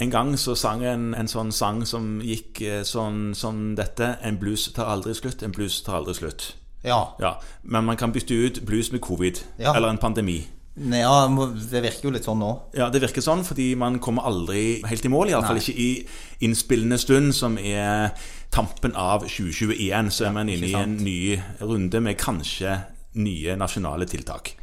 En 0.00 0.10
gang 0.10 0.32
så 0.40 0.54
sang 0.56 0.80
jeg 0.82 0.94
en, 0.96 1.10
en 1.14 1.28
sånn 1.28 1.50
sang 1.52 1.82
som 1.86 2.20
gikk 2.24 2.62
eh, 2.64 2.82
sånn 2.88 3.34
som 3.36 3.74
dette. 3.76 4.14
En 4.24 4.38
blues 4.40 4.70
tar 4.72 4.88
aldri 4.88 5.12
slutt, 5.14 5.42
en 5.44 5.52
blues 5.52 5.82
tar 5.84 5.98
aldri 6.00 6.14
slutt. 6.16 6.54
Ja. 6.84 7.02
Ja, 7.20 7.34
Men 7.62 7.84
man 7.84 7.96
kan 8.00 8.12
bytte 8.12 8.32
ut 8.34 8.62
blues 8.64 8.88
med 8.92 9.02
covid, 9.04 9.42
Ja. 9.58 9.74
eller 9.76 9.88
en 9.92 9.98
pandemi. 9.98 10.46
Nei, 10.80 11.00
ja, 11.02 11.26
det 11.70 11.82
virker 11.82 12.04
jo 12.08 12.10
litt 12.14 12.24
sånn 12.24 12.38
nå. 12.40 12.50
Ja, 12.78 12.88
Det 12.88 13.02
virker 13.02 13.20
sånn 13.20 13.42
fordi 13.44 13.74
man 13.76 13.98
kommer 13.98 14.22
aldri 14.24 14.80
helt 14.86 15.04
i 15.04 15.08
mål. 15.12 15.28
Iallfall 15.28 15.58
ikke 15.60 15.74
i 15.76 16.06
innspillende 16.46 16.96
stund, 16.98 17.34
som 17.34 17.58
er 17.58 18.14
tampen 18.50 18.94
av 18.96 19.26
2021. 19.28 20.08
Så 20.14 20.26
er 20.28 20.32
man 20.32 20.48
inne 20.48 20.70
i 20.70 20.74
en 20.78 20.96
ny 20.96 21.36
runde 21.60 22.00
med 22.00 22.16
kanskje 22.16 22.78
nye 23.20 23.56
nasjonale 23.58 24.06
tiltak. 24.08 24.54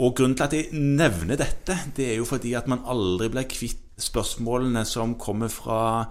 Og 0.00 0.14
grunnen 0.16 0.36
til 0.38 0.46
at 0.46 0.54
jeg 0.56 0.70
nevner 0.72 1.36
dette, 1.36 1.74
det 1.96 2.06
er 2.12 2.18
jo 2.20 2.24
fordi 2.28 2.54
at 2.56 2.68
man 2.70 2.80
aldri 2.88 3.28
blir 3.34 3.48
kvitt 3.50 3.82
spørsmålene 4.00 4.80
som 4.88 5.12
kommer 5.20 5.50
fra 5.52 6.06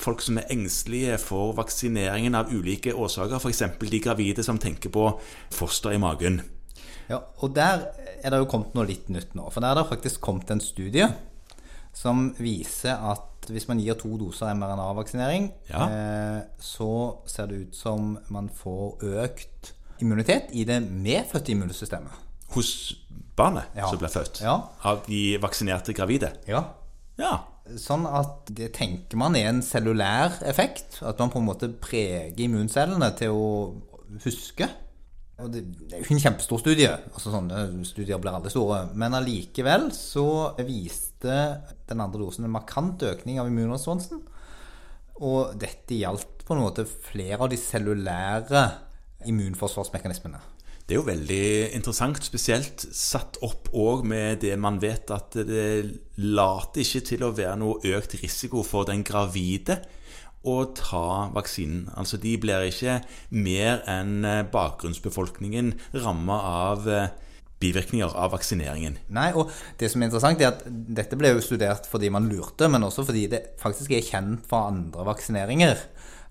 folk 0.00 0.22
som 0.24 0.38
er 0.40 0.48
engstelige 0.54 1.18
for 1.20 1.52
vaksineringen 1.58 2.34
av 2.38 2.48
ulike 2.54 2.94
årsaker. 2.96 3.36
F.eks. 3.36 3.60
de 3.90 4.00
gravide 4.00 4.42
som 4.46 4.56
tenker 4.58 4.88
på 4.94 5.10
foster 5.52 5.92
i 5.92 6.00
magen. 6.00 6.40
Ja, 7.10 7.18
og 7.44 7.52
der 7.54 7.84
er 8.24 8.32
det 8.32 8.40
jo 8.40 8.48
kommet 8.48 8.72
noe 8.74 8.88
litt 8.88 9.10
nytt 9.12 9.36
nå. 9.36 9.50
For 9.52 9.60
der 9.60 9.74
er 9.74 9.82
det 9.82 9.90
faktisk 9.92 10.22
kommet 10.24 10.50
en 10.54 10.64
studie 10.64 11.10
som 11.94 12.30
viser 12.40 12.96
at 13.12 13.50
hvis 13.52 13.68
man 13.68 13.78
gir 13.78 13.94
to 14.00 14.16
doser 14.18 14.54
mRNA-vaksinering, 14.56 15.50
Ja. 15.68 15.84
eh, 15.92 16.40
så 16.58 17.20
ser 17.28 17.46
det 17.46 17.60
ut 17.66 17.76
som 17.76 18.14
man 18.32 18.48
får 18.48 19.04
økt 19.04 19.74
immunitet 20.00 20.48
i 20.56 20.64
det 20.64 20.80
medfødte 20.88 21.52
immunsystemet. 21.52 22.10
Hos 22.54 22.70
barnet 23.36 23.64
Ja. 23.76 23.88
som 23.90 23.98
blir 23.98 24.08
født 24.12 24.40
Ja. 24.44 24.56
av 24.84 25.02
de 25.06 25.38
vaksinerte 25.42 25.92
gravide. 25.94 26.32
Ja. 26.46 26.64
Ja. 27.18 27.40
Sånn 27.80 28.04
at 28.06 28.46
det 28.54 28.72
tenker 28.76 29.16
man 29.16 29.34
er 29.36 29.48
en 29.48 29.62
cellulær 29.62 30.36
effekt. 30.44 30.98
At 31.02 31.18
man 31.18 31.30
på 31.30 31.38
en 31.40 31.46
måte 31.48 31.68
preger 31.80 32.36
immuncellene 32.36 33.08
til 33.16 33.30
å 33.30 33.82
huske. 34.22 34.68
Og 35.40 35.50
det, 35.50 35.64
det 35.88 35.92
er 35.96 35.98
jo 35.98 36.04
ikke 36.04 36.14
en 36.14 36.24
kjempestor 36.32 36.60
studie. 36.60 36.90
altså 37.12 37.32
Sånne 37.32 37.84
studier 37.88 38.20
blir 38.22 38.34
aldri 38.36 38.50
store. 38.52 38.84
Men 38.94 39.16
allikevel 39.18 39.88
så 39.96 40.54
viste 40.60 41.62
den 41.88 42.00
andre 42.04 42.20
dosen 42.20 42.44
en 42.44 42.52
markant 42.54 43.02
økning 43.02 43.40
av 43.40 43.48
immunresponsen. 43.50 44.20
Og 45.24 45.56
dette 45.58 45.96
gjaldt 45.98 46.44
på 46.46 46.54
en 46.54 46.62
måte 46.62 46.84
flere 46.86 47.40
av 47.40 47.48
de 47.50 47.56
cellulære 47.56 48.64
immunforsvarsmekanismene. 49.26 50.38
Det 50.84 50.92
er 50.92 50.98
jo 50.98 51.06
veldig 51.06 51.44
interessant, 51.78 52.18
spesielt 52.26 52.82
satt 52.92 53.38
opp 53.46 53.70
òg 53.72 54.02
med 54.04 54.42
det 54.42 54.52
man 54.60 54.76
vet 54.82 55.08
at 55.14 55.32
det 55.48 55.68
later 56.20 56.82
ikke 56.82 57.00
til 57.08 57.24
å 57.24 57.32
være 57.32 57.56
noe 57.62 57.94
økt 57.96 58.18
risiko 58.20 58.60
for 58.68 58.84
den 58.90 59.00
gravide 59.06 59.78
å 60.44 60.58
ta 60.76 61.30
vaksinen. 61.32 61.86
Altså 61.96 62.20
de 62.20 62.34
blir 62.36 62.66
ikke 62.68 62.98
mer 63.32 63.80
enn 63.88 64.28
eh, 64.28 64.42
bakgrunnsbefolkningen 64.52 65.72
ramma 66.04 66.36
av 66.68 66.84
eh, 66.92 67.08
bivirkninger 67.64 68.12
av 68.20 68.34
vaksineringen. 68.36 69.00
Nei, 69.16 69.30
og 69.32 69.48
det 69.80 69.88
som 69.88 70.04
er 70.04 70.10
interessant 70.10 70.44
er 70.44 70.52
at 70.52 70.66
dette 70.68 71.16
ble 71.16 71.32
jo 71.32 71.40
studert 71.48 71.88
fordi 71.88 72.12
man 72.12 72.28
lurte, 72.28 72.68
men 72.68 72.84
også 72.84 73.06
fordi 73.08 73.24
det 73.32 73.44
faktisk 73.62 73.96
er 73.96 74.04
kjent 74.04 74.44
fra 74.50 74.66
andre 74.68 75.08
vaksineringer 75.08 75.80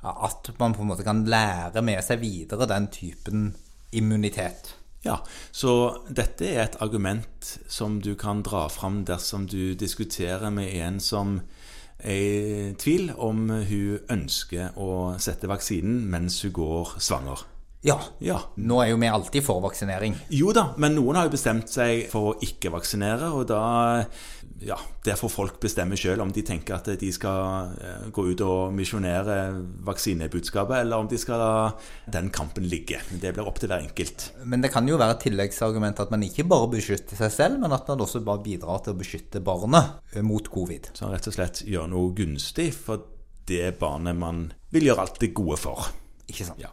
at 0.03 0.49
man 0.59 0.73
på 0.75 0.83
en 0.83 0.89
måte 0.89 1.05
kan 1.07 1.23
lære 1.25 1.81
med 1.81 2.03
seg 2.03 2.19
videre 2.21 2.67
den 2.69 2.89
typen 2.93 3.53
immunitet. 3.93 4.75
Ja, 5.03 5.17
så 5.51 5.99
dette 6.07 6.47
er 6.47 6.63
et 6.63 6.77
argument 6.83 7.57
som 7.67 7.99
du 8.01 8.13
kan 8.15 8.43
dra 8.43 8.69
fram 8.71 9.01
dersom 9.07 9.47
du 9.51 9.73
diskuterer 9.75 10.49
med 10.49 10.71
en 10.79 11.01
som 11.03 11.41
er 11.99 12.19
i 12.19 12.75
tvil 12.79 13.11
om 13.15 13.49
hun 13.49 13.99
ønsker 14.11 14.77
å 14.79 15.15
sette 15.19 15.49
vaksinen 15.51 16.05
mens 16.11 16.41
hun 16.43 16.55
går 16.55 16.95
svanger. 17.03 17.43
Ja, 17.83 17.97
Ja. 18.23 18.37
nå 18.57 18.77
er 18.81 18.93
jo 18.93 18.97
vi 19.01 19.07
alltid 19.11 19.43
for 19.43 19.59
vaksinering. 19.61 20.13
Jo 20.31 20.53
da, 20.55 20.69
men 20.79 20.95
noen 20.95 21.17
har 21.19 21.25
jo 21.27 21.33
bestemt 21.33 21.67
seg 21.67 22.05
for 22.11 22.31
å 22.31 22.37
ikke 22.39 22.71
vaksinere, 22.71 23.27
og 23.35 23.47
da 23.51 24.05
ja, 24.63 24.77
Der 25.03 25.17
får 25.19 25.31
folk 25.33 25.57
bestemme 25.59 25.97
sjøl 25.99 26.21
om 26.23 26.29
de 26.31 26.39
tenker 26.47 26.77
at 26.77 26.85
de 26.99 27.09
skal 27.11 27.73
eh, 27.83 28.05
gå 28.15 28.23
ut 28.31 28.41
og 28.45 28.71
misjonere 28.71 29.35
vaksinebudskapet, 29.83 30.77
eller 30.85 31.01
om 31.03 31.09
de 31.11 31.17
skal 31.19 31.41
la 31.41 31.71
den 32.07 32.29
kampen 32.31 32.63
ligge. 32.71 33.01
Det 33.19 33.33
blir 33.35 33.47
opp 33.49 33.59
til 33.59 33.67
hver 33.71 33.83
enkelt. 33.83 34.29
Men 34.47 34.63
det 34.63 34.71
kan 34.71 34.87
jo 34.87 34.95
være 35.01 35.17
et 35.17 35.25
tilleggsargument 35.27 35.99
at 35.99 36.13
man 36.13 36.23
ikke 36.23 36.45
bare 36.47 36.69
beskytter 36.71 37.19
seg 37.19 37.33
selv, 37.35 37.59
men 37.59 37.75
at 37.75 37.87
man 37.91 38.03
også 38.05 38.23
bare 38.23 38.43
bidrar 38.45 38.79
til 38.85 38.95
å 38.95 38.99
beskytte 39.01 39.43
barnet 39.43 40.15
eh, 40.15 40.23
mot 40.23 40.47
covid. 40.53 40.93
Så 40.95 41.11
rett 41.11 41.27
og 41.27 41.35
slett 41.35 41.65
gjør 41.67 41.89
noe 41.91 42.13
gunstig 42.15 42.69
for 42.77 43.03
det 43.49 43.73
barnet 43.81 44.15
man 44.15 44.45
vil 44.71 44.87
gjøre 44.87 45.03
alt 45.03 45.19
det 45.19 45.33
gode 45.35 45.59
for. 45.59 45.89
Ikke 46.31 46.47
sant? 46.47 46.63
Ja. 46.63 46.71